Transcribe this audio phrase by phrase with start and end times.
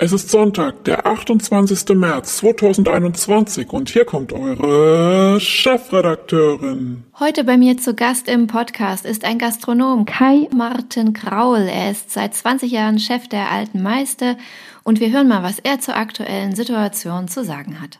[0.00, 1.96] Es ist Sonntag, der 28.
[1.96, 7.02] März 2021 und hier kommt eure Chefredakteurin.
[7.18, 11.62] Heute bei mir zu Gast im Podcast ist ein Gastronom, Kai Martin Kraul.
[11.62, 14.36] Er ist seit 20 Jahren Chef der Alten Meister
[14.84, 17.98] und wir hören mal, was er zur aktuellen Situation zu sagen hat.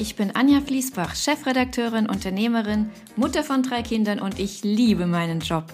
[0.00, 5.66] Ich bin Anja Fließbach, Chefredakteurin, Unternehmerin, Mutter von drei Kindern und ich liebe meinen Job.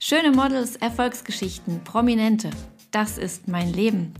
[0.00, 2.50] Schöne Models, Erfolgsgeschichten, Prominente.
[2.90, 4.14] Das ist mein Leben.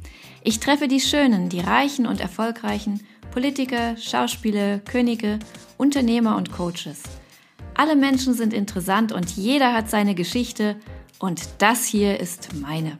[0.44, 5.38] Ich treffe die Schönen, die Reichen und Erfolgreichen, Politiker, Schauspieler, Könige,
[5.78, 7.02] Unternehmer und Coaches.
[7.74, 10.76] Alle Menschen sind interessant und jeder hat seine Geschichte
[11.18, 12.98] und das hier ist meine.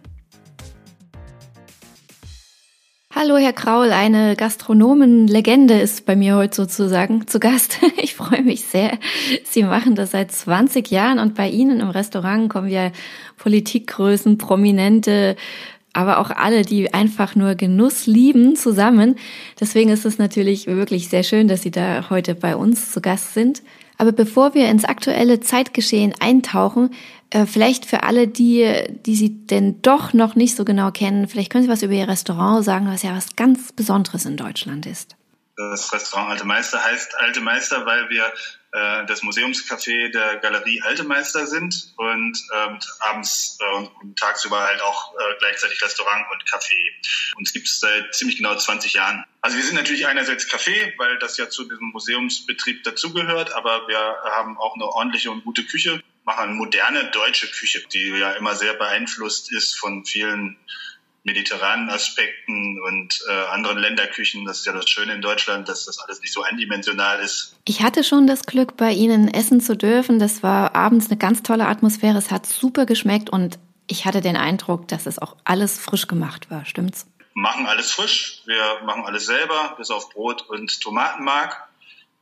[3.21, 7.79] Hallo, Herr Kraul, eine Gastronomenlegende ist bei mir heute sozusagen zu Gast.
[8.01, 8.99] Ich freue mich sehr.
[9.45, 12.91] Sie machen das seit 20 Jahren und bei Ihnen im Restaurant kommen ja
[13.39, 15.37] Politikgrößen, Prominente,
[15.93, 19.17] aber auch alle, die einfach nur Genuss lieben, zusammen.
[19.59, 23.35] Deswegen ist es natürlich wirklich sehr schön, dass Sie da heute bei uns zu Gast
[23.35, 23.63] sind.
[23.97, 26.91] Aber bevor wir ins aktuelle Zeitgeschehen eintauchen,
[27.31, 31.51] äh, vielleicht für alle, die, die Sie denn doch noch nicht so genau kennen, vielleicht
[31.51, 35.17] können Sie was über Ihr Restaurant sagen, was ja was ganz Besonderes in Deutschland ist.
[35.57, 38.25] Das Restaurant Alte Meister heißt Alte Meister, weil wir
[38.73, 44.81] äh, das Museumscafé der Galerie Alte Meister sind und ähm, abends äh, und tagsüber halt
[44.83, 46.77] auch äh, gleichzeitig Restaurant und Café.
[47.37, 49.25] Uns gibt es seit ziemlich genau 20 Jahren.
[49.41, 53.99] Also wir sind natürlich einerseits Café, weil das ja zu diesem Museumsbetrieb dazugehört, aber wir
[53.99, 58.75] haben auch eine ordentliche und gute Küche, machen moderne deutsche Küche, die ja immer sehr
[58.75, 60.59] beeinflusst ist von vielen
[61.25, 64.45] mediterranen Aspekten und äh, anderen Länderküchen.
[64.45, 67.57] Das ist ja das Schöne in Deutschland, dass das alles nicht so eindimensional ist.
[67.65, 70.19] Ich hatte schon das Glück, bei Ihnen essen zu dürfen.
[70.19, 72.19] Das war abends eine ganz tolle Atmosphäre.
[72.19, 76.51] Es hat super geschmeckt und ich hatte den Eindruck, dass es auch alles frisch gemacht
[76.51, 76.65] war.
[76.65, 77.07] Stimmt's?
[77.35, 78.43] Machen alles frisch.
[78.47, 81.68] Wir machen alles selber, bis auf Brot und Tomatenmark.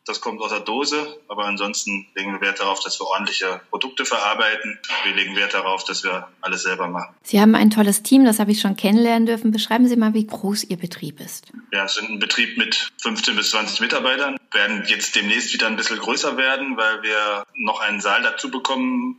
[0.06, 4.04] Das kommt aus der Dose, aber ansonsten legen wir Wert darauf, dass wir ordentliche Produkte
[4.04, 4.78] verarbeiten.
[5.02, 7.12] Wir legen Wert darauf, dass wir alles selber machen.
[7.24, 9.50] Sie haben ein tolles Team, das habe ich schon kennenlernen dürfen.
[9.50, 11.46] Beschreiben Sie mal, wie groß Ihr Betrieb ist.
[11.72, 14.36] Ja, es sind ein Betrieb mit 15 bis 20 Mitarbeitern.
[14.52, 18.48] Wir werden jetzt demnächst wieder ein bisschen größer werden, weil wir noch einen Saal dazu
[18.48, 19.16] bekommen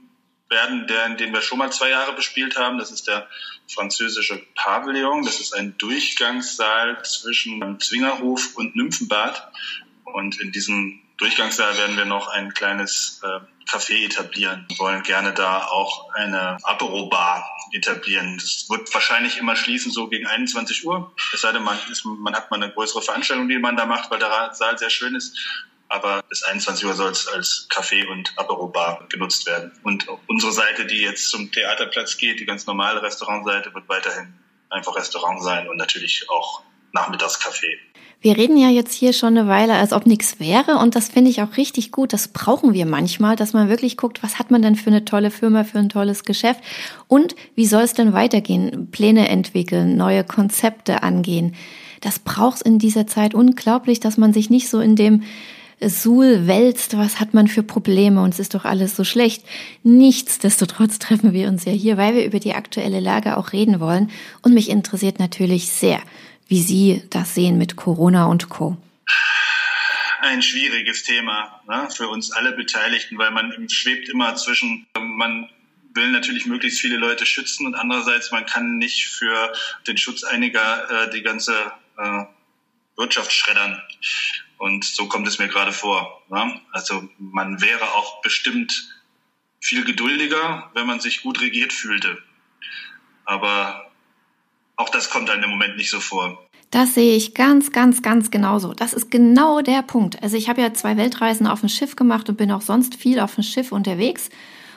[0.50, 2.78] werden, der, in dem wir schon mal zwei Jahre bespielt haben.
[2.78, 3.28] Das ist der
[3.68, 5.24] französische Pavillon.
[5.24, 9.52] Das ist ein Durchgangssaal zwischen Zwingerhof und Nymphenbad.
[10.18, 13.40] Und in diesem Durchgangssaal werden wir noch ein kleines äh,
[13.70, 14.66] Café etablieren.
[14.68, 18.36] Wir wollen gerne da auch eine Apero-Bar etablieren.
[18.40, 21.14] Das wird wahrscheinlich immer schließen, so gegen 21 Uhr.
[21.36, 24.10] Es sei denn, man, ist, man hat mal eine größere Veranstaltung, die man da macht,
[24.10, 25.38] weil der Saal sehr schön ist.
[25.88, 29.72] Aber bis 21 Uhr soll es als Café und Apero-Bar genutzt werden.
[29.84, 34.34] Und unsere Seite, die jetzt zum Theaterplatz geht, die ganz normale Restaurantseite, wird weiterhin
[34.72, 37.78] einfach Restaurant sein und natürlich auch Nachmittagscafé.
[38.20, 41.30] Wir reden ja jetzt hier schon eine Weile, als ob nichts wäre und das finde
[41.30, 42.14] ich auch richtig gut.
[42.14, 45.30] Das brauchen wir manchmal, dass man wirklich guckt, was hat man denn für eine tolle
[45.30, 46.62] Firma, für ein tolles Geschäft
[47.08, 48.90] und wie soll es denn weitergehen?
[48.92, 51.54] Pläne entwickeln, neue Konzepte angehen.
[52.02, 55.24] Das braucht es in dieser Zeit unglaublich, dass man sich nicht so in dem
[55.80, 59.44] Suhl wälzt, was hat man für Probleme und es ist doch alles so schlecht.
[59.84, 64.10] Nichtsdestotrotz treffen wir uns ja hier, weil wir über die aktuelle Lage auch reden wollen
[64.42, 66.00] und mich interessiert natürlich sehr,
[66.48, 68.78] wie Sie das sehen mit Corona und Co.
[70.22, 75.50] Ein schwieriges Thema ne, für uns alle Beteiligten, weil man schwebt immer zwischen, man
[75.94, 79.54] will natürlich möglichst viele Leute schützen und andererseits man kann nicht für
[79.88, 81.54] den Schutz einiger äh, die ganze
[81.98, 82.24] äh,
[82.96, 83.82] Wirtschaft schreddern.
[84.58, 86.24] Und so kommt es mir gerade vor.
[86.30, 86.60] Ne?
[86.72, 88.94] Also man wäre auch bestimmt
[89.60, 92.22] viel geduldiger, wenn man sich gut regiert fühlte.
[93.26, 93.87] Aber
[94.78, 96.40] auch das kommt einem im Moment nicht so vor.
[96.70, 98.74] Das sehe ich ganz, ganz, ganz genauso.
[98.74, 100.22] Das ist genau der Punkt.
[100.22, 103.20] Also ich habe ja zwei Weltreisen auf dem Schiff gemacht und bin auch sonst viel
[103.20, 104.30] auf dem Schiff unterwegs.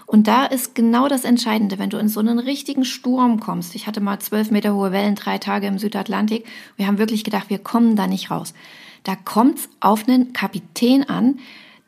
[0.07, 3.75] Und da ist genau das Entscheidende, wenn du in so einen richtigen Sturm kommst.
[3.75, 6.47] Ich hatte mal zwölf Meter hohe Wellen, drei Tage im Südatlantik.
[6.77, 8.55] Wir haben wirklich gedacht, wir kommen da nicht raus.
[9.05, 11.39] Da kommt's auf einen Kapitän an,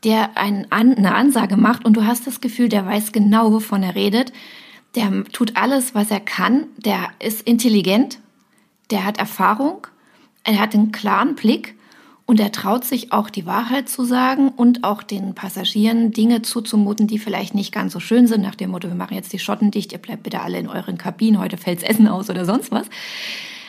[0.04, 4.32] der eine Ansage macht und du hast das Gefühl, der weiß genau, wovon er redet
[4.94, 8.18] der tut alles, was er kann, der ist intelligent,
[8.90, 9.86] der hat Erfahrung,
[10.44, 11.76] er hat einen klaren Blick.
[12.24, 17.08] Und er traut sich auch die Wahrheit zu sagen und auch den Passagieren Dinge zuzumuten,
[17.08, 19.72] die vielleicht nicht ganz so schön sind, nach dem Motto, wir machen jetzt die Schotten
[19.72, 22.86] dicht, ihr bleibt bitte alle in euren Kabinen, heute fällt's Essen aus oder sonst was.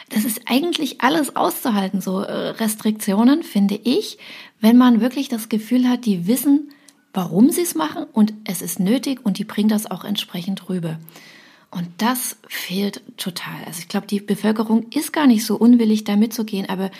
[0.09, 4.19] Das ist eigentlich alles auszuhalten, so äh, Restriktionen, finde ich,
[4.61, 6.69] wenn man wirklich das Gefühl hat, die wissen,
[7.13, 10.97] warum sie es machen und es ist nötig und die bringen das auch entsprechend rüber.
[11.69, 13.63] Und das fehlt total.
[13.65, 16.91] Also ich glaube, die Bevölkerung ist gar nicht so unwillig, da mitzugehen, aber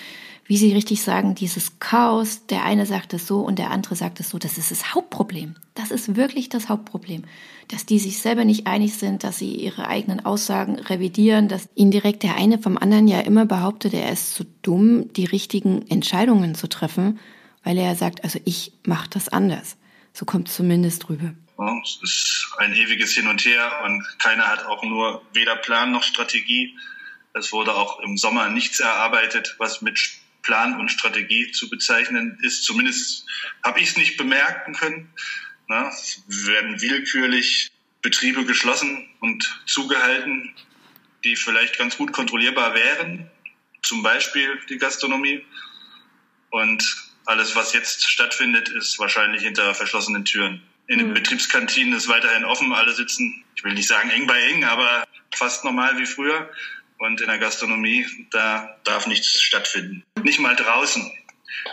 [0.45, 4.19] wie Sie richtig sagen, dieses Chaos, der eine sagt es so und der andere sagt
[4.19, 5.56] es so, das ist das Hauptproblem.
[5.74, 7.24] Das ist wirklich das Hauptproblem.
[7.69, 12.24] Dass die sich selber nicht einig sind, dass sie ihre eigenen Aussagen revidieren, dass indirekt
[12.24, 16.68] der eine vom anderen ja immer behauptet, er ist zu dumm, die richtigen Entscheidungen zu
[16.68, 17.19] treffen,
[17.63, 19.77] weil er sagt, also ich mache das anders.
[20.13, 21.33] So kommt es zumindest rüber.
[21.57, 25.92] Ja, es ist ein ewiges Hin und Her und keiner hat auch nur weder Plan
[25.92, 26.77] noch Strategie.
[27.33, 30.00] Es wurde auch im Sommer nichts erarbeitet, was mit
[30.44, 32.63] Plan und Strategie zu bezeichnen ist.
[32.63, 33.25] Zumindest
[33.63, 35.12] habe ich es nicht bemerken können.
[35.68, 37.71] Na, es werden willkürlich
[38.01, 40.54] Betriebe geschlossen und zugehalten,
[41.24, 43.31] die vielleicht ganz gut kontrollierbar wären,
[43.81, 45.45] zum Beispiel die Gastronomie.
[46.50, 50.62] Und alles, was jetzt stattfindet, ist wahrscheinlich hinter verschlossenen Türen.
[50.88, 51.14] In den mhm.
[51.14, 55.64] Betriebskantinen ist weiterhin offen, alle sitzen, ich will nicht sagen eng bei eng, aber fast
[55.64, 56.50] normal wie früher.
[57.00, 60.04] Und in der Gastronomie, da darf nichts stattfinden.
[60.22, 61.12] Nicht mal draußen.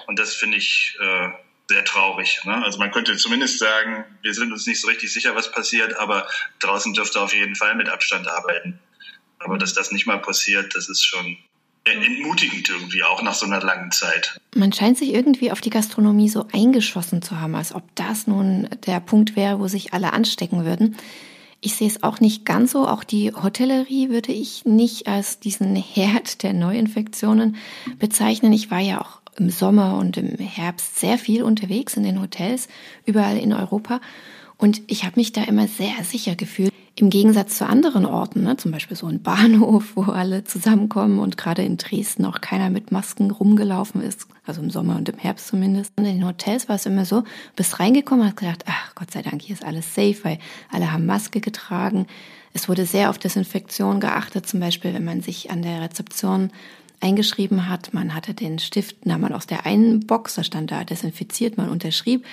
[0.07, 1.29] Und das finde ich äh,
[1.69, 2.41] sehr traurig.
[2.45, 2.65] Ne?
[2.65, 6.29] Also man könnte zumindest sagen, wir sind uns nicht so richtig sicher, was passiert, aber
[6.59, 8.81] draußen dürfte auf jeden Fall mit Abstand arbeiten.
[9.39, 11.39] Aber dass das nicht mal passiert, das ist schon
[11.97, 14.41] entmutigend irgendwie auch nach so einer langen Zeit.
[14.55, 18.69] Man scheint sich irgendwie auf die Gastronomie so eingeschossen zu haben, als ob das nun
[18.87, 20.97] der Punkt wäre, wo sich alle anstecken würden.
[21.63, 22.89] Ich sehe es auch nicht ganz so.
[22.89, 27.57] Auch die Hotellerie würde ich nicht als diesen Herd der Neuinfektionen
[27.99, 28.53] bezeichnen.
[28.53, 32.69] Ich war ja auch im Sommer und im Herbst sehr viel unterwegs in den Hotels,
[33.05, 34.01] überall in Europa.
[34.57, 36.73] Und ich habe mich da immer sehr sicher gefühlt.
[36.97, 41.37] Im Gegensatz zu anderen Orten, ne, zum Beispiel so ein Bahnhof, wo alle zusammenkommen und
[41.39, 45.47] gerade in Dresden auch keiner mit Masken rumgelaufen ist, also im Sommer und im Herbst
[45.47, 45.93] zumindest.
[45.97, 47.25] Und in den Hotels war es immer so,
[47.57, 50.39] bist reingekommen und hast gedacht, ach Gott sei Dank, hier ist alles safe, weil
[50.71, 52.07] alle haben Maske getragen.
[52.53, 56.51] Es wurde sehr auf Desinfektion geachtet, zum Beispiel wenn man sich an der Rezeption
[57.01, 60.85] eingeschrieben hat, man hatte den Stift, nahm man aus der einen Box, da stand da
[60.85, 62.27] desinfiziert, man unterschrieb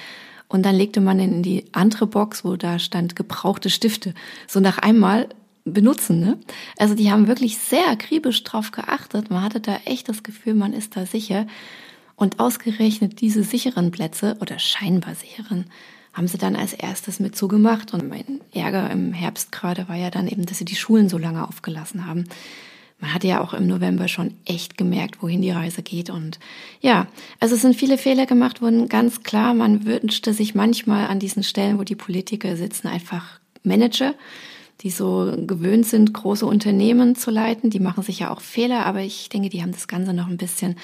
[0.49, 4.13] und dann legte man ihn in die andere Box, wo da stand gebrauchte Stifte.
[4.47, 5.27] So nach einmal
[5.65, 6.19] benutzen.
[6.19, 6.37] Ne?
[6.77, 9.29] Also die haben wirklich sehr akribisch drauf geachtet.
[9.29, 11.47] Man hatte da echt das Gefühl, man ist da sicher.
[12.15, 15.65] Und ausgerechnet diese sicheren Plätze oder scheinbar sicheren
[16.13, 17.93] haben sie dann als erstes mit zugemacht.
[17.93, 21.17] Und mein Ärger im Herbst gerade war ja dann eben, dass sie die Schulen so
[21.17, 22.23] lange aufgelassen haben
[22.99, 26.09] man hat ja auch im November schon echt gemerkt, wohin die Reise geht.
[26.09, 26.39] Und
[26.81, 27.07] ja,
[27.39, 28.89] also es sind viele Fehler gemacht worden.
[28.89, 34.15] Ganz klar, man wünschte sich manchmal an diesen Stellen, wo die Politiker sitzen, einfach Manager,
[34.81, 37.69] die so gewöhnt sind, große Unternehmen zu leiten.
[37.69, 40.37] Die machen sich ja auch Fehler, aber ich denke, die haben das Ganze noch ein
[40.37, 40.75] bisschen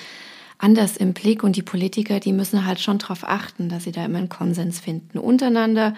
[0.60, 1.44] anders im Blick.
[1.44, 4.80] Und die Politiker, die müssen halt schon darauf achten, dass sie da immer einen Konsens
[4.80, 5.96] finden untereinander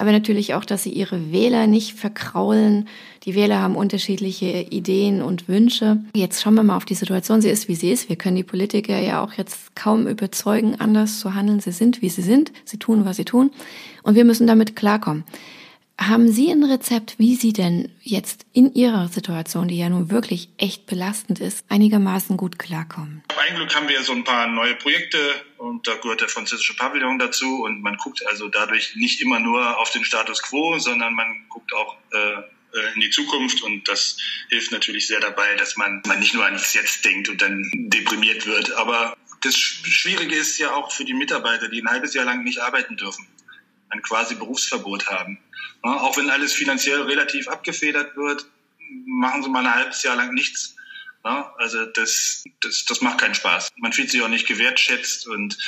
[0.00, 2.88] aber natürlich auch, dass sie ihre Wähler nicht verkraulen.
[3.24, 5.98] Die Wähler haben unterschiedliche Ideen und Wünsche.
[6.16, 7.42] Jetzt schauen wir mal auf die Situation.
[7.42, 8.08] Sie ist, wie sie ist.
[8.08, 11.60] Wir können die Politiker ja auch jetzt kaum überzeugen, anders zu handeln.
[11.60, 12.50] Sie sind, wie sie sind.
[12.64, 13.50] Sie tun, was sie tun.
[14.02, 15.24] Und wir müssen damit klarkommen.
[15.98, 20.48] Haben Sie ein Rezept, wie Sie denn jetzt in Ihrer Situation, die ja nun wirklich
[20.56, 23.22] echt belastend ist, einigermaßen gut klarkommen?
[23.28, 25.18] Ein Glück haben wir so ein paar neue Projekte
[25.60, 29.78] und da gehört der französische Pavillon dazu und man guckt also dadurch nicht immer nur
[29.78, 32.42] auf den Status quo, sondern man guckt auch äh,
[32.94, 34.16] in die Zukunft und das
[34.48, 38.46] hilft natürlich sehr dabei, dass man, man nicht nur ans Jetzt denkt und dann deprimiert
[38.46, 38.72] wird.
[38.72, 42.60] Aber das Schwierige ist ja auch für die Mitarbeiter, die ein halbes Jahr lang nicht
[42.60, 43.26] arbeiten dürfen
[43.90, 45.38] ein quasi Berufsverbot haben.
[45.84, 48.46] Ja, auch wenn alles finanziell relativ abgefedert wird,
[49.06, 50.76] machen sie mal ein halbes Jahr lang nichts.
[51.24, 53.70] Ja, also das, das, das macht keinen Spaß.
[53.76, 55.58] Man fühlt sich auch nicht gewertschätzt und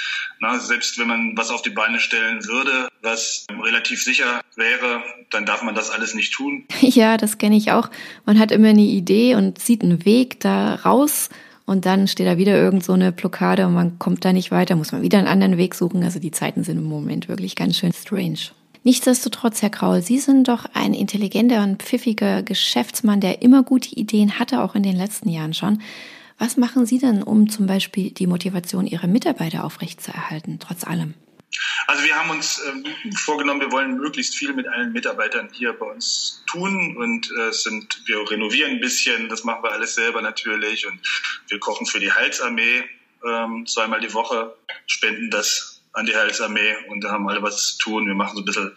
[0.41, 5.45] na, selbst wenn man was auf die Beine stellen würde, was relativ sicher wäre, dann
[5.45, 6.65] darf man das alles nicht tun.
[6.81, 7.91] Ja, das kenne ich auch.
[8.27, 11.31] Man hat immer eine Idee und sieht einen Weg da raus
[11.65, 14.77] und dann steht da wieder irgend so eine Blockade und man kommt da nicht weiter,
[14.77, 16.03] muss man wieder einen anderen Weg suchen.
[16.03, 18.51] Also die Zeiten sind im Moment wirklich ganz schön strange.
[18.85, 24.41] Nichtsdestotrotz, Herr Kraul, Sie sind doch ein intelligenter und pfiffiger Geschäftsmann, der immer gute Ideen
[24.41, 25.83] hatte, auch in den letzten Jahren schon.
[26.39, 31.15] Was machen Sie denn, um zum Beispiel die Motivation Ihrer Mitarbeiter aufrechtzuerhalten, trotz allem?
[31.87, 32.85] Also wir haben uns ähm,
[33.15, 38.03] vorgenommen, wir wollen möglichst viel mit allen Mitarbeitern hier bei uns tun und äh, sind,
[38.07, 40.99] wir renovieren ein bisschen, das machen wir alles selber natürlich und
[41.49, 42.83] wir kochen für die Heilsarmee
[43.25, 47.79] ähm, zweimal die Woche, spenden das an die Heilsarmee und da haben alle was zu
[47.79, 48.07] tun.
[48.07, 48.75] Wir machen so ein bisschen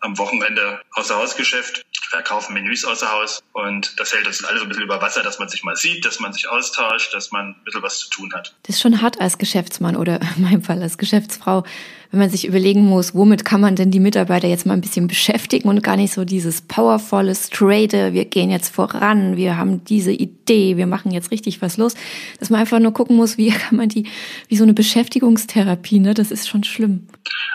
[0.00, 4.68] am Wochenende außer Hausgeschäft verkaufen Menüs außer Haus und das hält uns alle so ein
[4.68, 7.64] bisschen über Wasser, dass man sich mal sieht, dass man sich austauscht, dass man ein
[7.64, 8.54] bisschen was zu tun hat.
[8.64, 11.64] Das ist schon hart als Geschäftsmann oder in meinem Fall als Geschäftsfrau,
[12.10, 15.06] wenn man sich überlegen muss, womit kann man denn die Mitarbeiter jetzt mal ein bisschen
[15.06, 20.12] beschäftigen und gar nicht so dieses powervolle, straighte, wir gehen jetzt voran, wir haben diese
[20.12, 21.94] Idee, wir machen jetzt richtig was los,
[22.38, 24.06] dass man einfach nur gucken muss, wie kann man die,
[24.48, 27.08] wie so eine Beschäftigungstherapie, ne, das ist schon schlimm.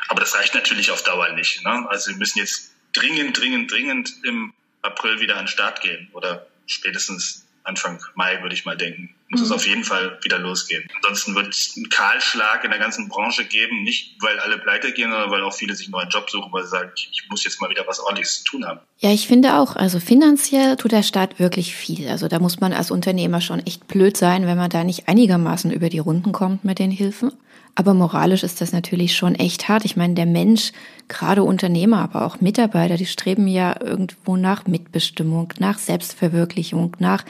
[0.10, 1.86] Aber das reicht natürlich auf Dauer nicht, ne?
[1.90, 6.48] Also wir müssen jetzt dringend, dringend, dringend im April wieder an den Start gehen oder
[6.66, 9.46] spätestens Anfang Mai, würde ich mal denken, muss mhm.
[9.48, 10.88] es auf jeden Fall wieder losgehen.
[10.96, 15.12] Ansonsten wird es einen Kahlschlag in der ganzen Branche geben, nicht weil alle pleite gehen,
[15.12, 17.60] sondern weil auch viele sich einen neuen Job suchen, weil sie sagen, ich muss jetzt
[17.60, 18.80] mal wieder was ordentliches zu tun haben.
[19.00, 22.08] Ja, ich finde auch, also finanziell tut der Staat wirklich viel.
[22.08, 25.72] Also da muss man als Unternehmer schon echt blöd sein, wenn man da nicht einigermaßen
[25.72, 27.34] über die Runden kommt mit den Hilfen.
[27.80, 29.86] Aber moralisch ist das natürlich schon echt hart.
[29.86, 30.72] Ich meine, der Mensch,
[31.10, 37.24] gerade Unternehmer, aber auch Mitarbeiter, die streben ja irgendwo nach Mitbestimmung, nach Selbstverwirklichung, nach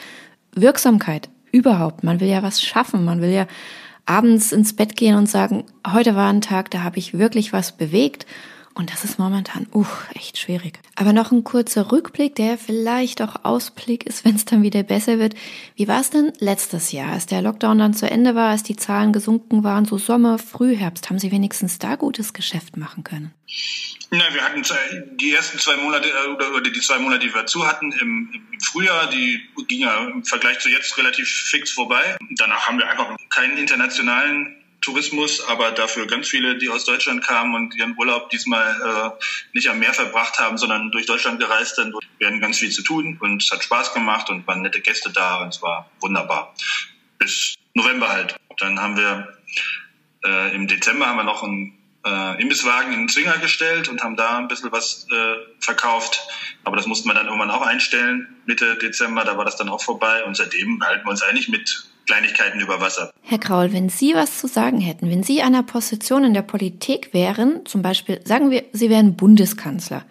[0.55, 2.05] Wirksamkeit überhaupt.
[2.05, 3.03] Man will ja was schaffen.
[3.03, 3.45] Man will ja
[4.05, 7.73] abends ins Bett gehen und sagen, heute war ein Tag, da habe ich wirklich was
[7.73, 8.25] bewegt
[8.77, 10.79] und das ist momentan, uh, echt schwierig.
[10.95, 15.17] Aber noch ein kurzer Rückblick, der vielleicht auch Ausblick ist, wenn es dann wieder besser
[15.17, 15.33] wird.
[15.75, 18.75] Wie war es denn letztes Jahr, als der Lockdown dann zu Ende war, als die
[18.75, 23.33] Zahlen gesunken waren, so Sommer, Frühherbst, haben Sie wenigstens da gutes Geschäft machen können?
[24.11, 24.61] Na, wir hatten
[25.19, 28.29] die ersten zwei Monate äh, oder die zwei Monate, die wir zu hatten im,
[28.63, 32.17] Frühjahr, die ging ja im Vergleich zu jetzt relativ fix vorbei.
[32.37, 37.55] Danach haben wir einfach keinen internationalen Tourismus, aber dafür ganz viele, die aus Deutschland kamen
[37.55, 41.93] und ihren Urlaub diesmal äh, nicht am Meer verbracht haben, sondern durch Deutschland gereist sind.
[42.19, 45.11] Wir hatten ganz viel zu tun und es hat Spaß gemacht und waren nette Gäste
[45.11, 46.53] da und es war wunderbar.
[47.17, 48.35] Bis November halt.
[48.59, 49.37] Dann haben wir
[50.23, 54.15] äh, im Dezember haben wir noch einen äh, Imbisswagen in den Zwinger gestellt und haben
[54.15, 56.21] da ein bisschen was äh, verkauft.
[56.63, 59.81] Aber das mussten wir dann irgendwann auch einstellen, Mitte Dezember, da war das dann auch
[59.81, 60.23] vorbei.
[60.23, 63.13] Und seitdem halten wir uns eigentlich mit Kleinigkeiten über Wasser.
[63.21, 67.13] Herr Kraul, wenn Sie was zu sagen hätten, wenn Sie einer Position in der Politik
[67.13, 70.05] wären, zum Beispiel, sagen wir, Sie wären Bundeskanzler,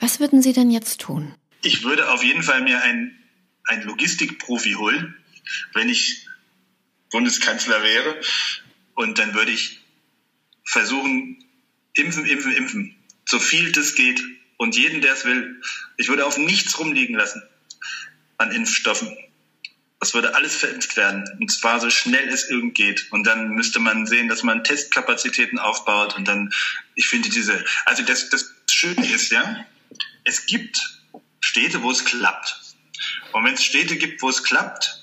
[0.00, 1.34] was würden Sie denn jetzt tun?
[1.62, 3.16] Ich würde auf jeden Fall mir ein,
[3.64, 5.14] ein Logistikprofi holen,
[5.74, 6.26] wenn ich
[7.10, 8.20] Bundeskanzler wäre.
[8.94, 9.80] Und dann würde ich
[10.64, 11.44] versuchen,
[11.94, 12.96] impfen, impfen, impfen.
[13.24, 14.22] So viel das geht.
[14.58, 15.60] Und jeden, der es will.
[15.96, 17.42] Ich würde auf nichts rumliegen lassen
[18.38, 19.16] an Impfstoffen.
[19.98, 21.24] Das würde alles verimpft werden.
[21.40, 23.10] Und zwar so schnell es irgend geht.
[23.12, 26.16] Und dann müsste man sehen, dass man Testkapazitäten aufbaut.
[26.16, 26.52] Und dann,
[26.94, 29.64] ich finde diese, also das, das Schöne ist ja,
[30.24, 30.78] es gibt
[31.40, 32.60] Städte, wo es klappt.
[33.32, 35.02] Und wenn es Städte gibt, wo es klappt,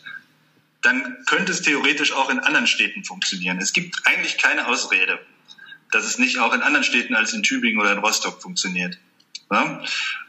[0.81, 3.57] dann könnte es theoretisch auch in anderen Städten funktionieren.
[3.59, 5.19] Es gibt eigentlich keine Ausrede,
[5.91, 8.97] dass es nicht auch in anderen Städten als in Tübingen oder in Rostock funktioniert.
[9.53, 9.81] Ja?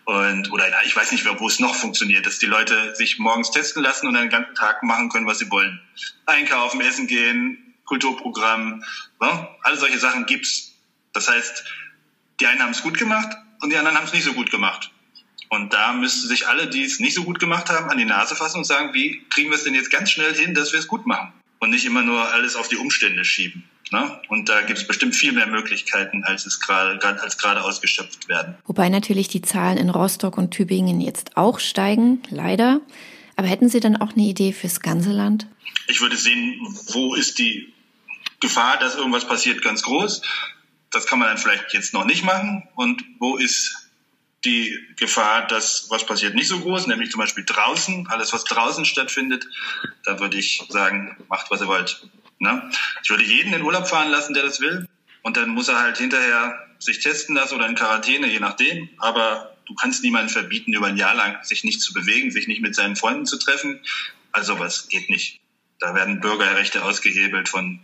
[0.05, 3.83] Und, oder ich weiß nicht, wo es noch funktioniert, dass die Leute sich morgens testen
[3.83, 5.81] lassen und den ganzen Tag machen können, was sie wollen.
[6.27, 8.85] Einkaufen, essen gehen, Kulturprogramm,
[9.21, 9.57] ja?
[9.63, 10.73] alle solche Sachen gibt's.
[11.13, 11.65] Das heißt,
[12.41, 14.91] die einen haben es gut gemacht und die anderen haben es nicht so gut gemacht.
[15.49, 18.35] Und da müssten sich alle, die es nicht so gut gemacht haben, an die Nase
[18.35, 20.89] fassen und sagen, wie kriegen wir es denn jetzt ganz schnell hin, dass wir es
[20.89, 21.33] gut machen?
[21.65, 23.65] Und nicht immer nur alles auf die Umstände schieben.
[23.91, 24.21] Ne?
[24.29, 28.55] Und da gibt es bestimmt viel mehr Möglichkeiten, als es gerade als gerade ausgeschöpft werden.
[28.67, 32.83] Wobei natürlich die Zahlen in Rostock und Tübingen jetzt auch steigen, leider.
[33.37, 35.47] Aber hätten Sie dann auch eine Idee fürs ganze Land?
[35.89, 36.61] Ich würde sehen,
[36.93, 37.73] wo ist die
[38.41, 40.21] Gefahr, dass irgendwas passiert, ganz groß.
[40.91, 42.69] Das kann man dann vielleicht jetzt noch nicht machen.
[42.75, 43.84] Und wo ist
[44.45, 48.85] die Gefahr, dass was passiert, nicht so groß, nämlich zum Beispiel draußen, alles was draußen
[48.85, 49.47] stattfindet,
[50.05, 52.07] da würde ich sagen, macht was ihr wollt.
[52.39, 52.71] Ne?
[53.03, 54.89] Ich würde jeden in Urlaub fahren lassen, der das will.
[55.23, 58.91] Und dann muss er halt hinterher sich testen lassen oder in Quarantäne, je nachdem.
[58.99, 62.61] Aber du kannst niemanden verbieten, über ein Jahr lang sich nicht zu bewegen, sich nicht
[62.61, 63.81] mit seinen Freunden zu treffen.
[64.33, 65.41] Also was geht nicht.
[65.81, 67.81] Da werden Bürgerrechte ausgehebelt von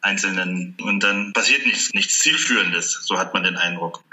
[0.00, 3.00] Einzelnen und dann passiert nichts, nichts Zielführendes.
[3.04, 4.04] So hat man den Eindruck.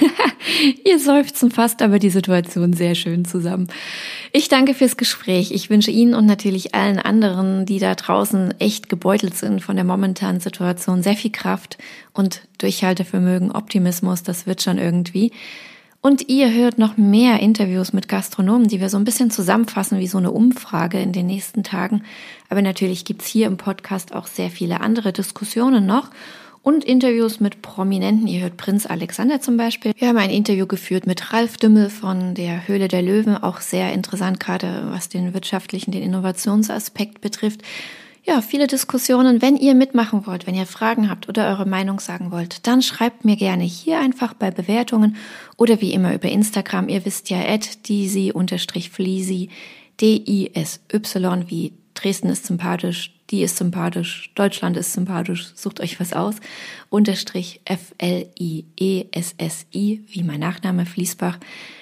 [0.84, 3.68] Ihr seufzen fast aber die Situation sehr schön zusammen.
[4.32, 5.52] Ich danke fürs Gespräch.
[5.52, 9.84] Ich wünsche Ihnen und natürlich allen anderen, die da draußen echt gebeutelt sind von der
[9.84, 11.78] momentanen Situation, sehr viel Kraft
[12.12, 14.22] und Durchhaltevermögen, Optimismus.
[14.22, 15.32] Das wird schon irgendwie.
[16.00, 20.06] Und ihr hört noch mehr Interviews mit Gastronomen, die wir so ein bisschen zusammenfassen wie
[20.06, 22.04] so eine Umfrage in den nächsten Tagen.
[22.48, 26.10] Aber natürlich gibt's hier im Podcast auch sehr viele andere Diskussionen noch
[26.68, 28.26] und Interviews mit Prominenten.
[28.26, 29.92] Ihr hört Prinz Alexander zum Beispiel.
[29.96, 33.94] Wir haben ein Interview geführt mit Ralf Dümmel von der Höhle der Löwen, auch sehr
[33.94, 37.62] interessant, gerade was den wirtschaftlichen, den Innovationsaspekt betrifft.
[38.22, 39.40] ja, viele Diskussionen.
[39.40, 43.24] Wenn ihr mitmachen wollt, wenn ihr Fragen habt oder eure Meinung sagen wollt, dann schreibt
[43.24, 45.16] mir gerne hier einfach bei Bewertungen
[45.56, 46.90] oder wie immer über Instagram.
[46.90, 49.48] Ihr wisst ja, at disi-fleasy,
[50.02, 56.36] D-I-S-Y wie Dresden ist sympathisch, die ist sympathisch, Deutschland ist sympathisch, sucht euch was aus.
[56.88, 58.30] Unterstrich F-L-I-E-S-S-I,
[60.08, 61.38] wie mein Nachname Fließbach.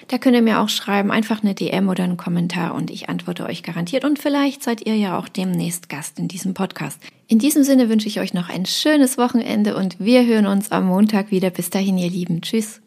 [0.08, 3.46] Da könnt ihr mir auch schreiben, einfach eine DM oder einen Kommentar und ich antworte
[3.46, 4.04] euch garantiert.
[4.04, 7.00] Und vielleicht seid ihr ja auch demnächst Gast in diesem Podcast.
[7.28, 10.86] In diesem Sinne wünsche ich euch noch ein schönes Wochenende und wir hören uns am
[10.86, 11.50] Montag wieder.
[11.50, 12.40] Bis dahin, ihr Lieben.
[12.40, 12.80] Tschüss.